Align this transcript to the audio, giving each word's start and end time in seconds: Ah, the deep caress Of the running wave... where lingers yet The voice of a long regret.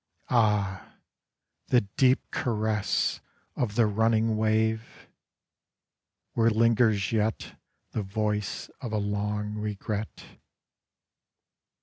Ah, 0.31 0.95
the 1.67 1.81
deep 1.81 2.31
caress 2.31 3.21
Of 3.55 3.75
the 3.75 3.85
running 3.85 4.35
wave... 4.35 5.07
where 6.33 6.49
lingers 6.49 7.11
yet 7.11 7.55
The 7.91 8.01
voice 8.01 8.71
of 8.81 8.91
a 8.93 8.97
long 8.97 9.53
regret. 9.53 10.25